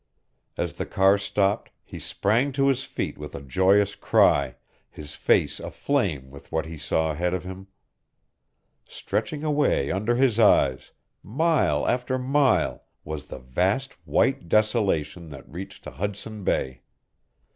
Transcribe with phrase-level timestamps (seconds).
[0.57, 4.55] As the car stopped he sprang to his feet with a joyous cry,
[4.89, 7.67] his face aflame with what he saw ahead of him.
[8.87, 10.91] Stretching away under his eyes,
[11.21, 16.81] mile after mile, was the vast white desolation that reached to Hudson Bay.